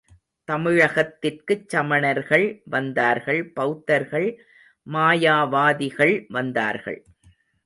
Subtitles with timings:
[0.47, 4.27] தமிழகத்திற்குச் சமணர்கள் வந்தார்கள் பெளத்தர்கள்
[4.87, 6.99] மாயாவாதிகள் வந்தார்கள்.